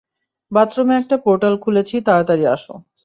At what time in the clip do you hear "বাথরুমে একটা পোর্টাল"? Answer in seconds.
0.51-1.53